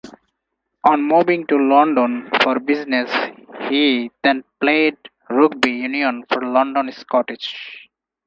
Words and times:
On 0.83 1.03
moving 1.07 1.45
to 1.45 1.55
London 1.57 2.27
for 2.41 2.59
business 2.59 3.11
he 3.69 4.09
then 4.23 4.43
played 4.59 4.97
rugby 5.29 5.69
union 5.73 6.25
for 6.27 6.41
London 6.43 6.91
Scottish. 6.91 7.87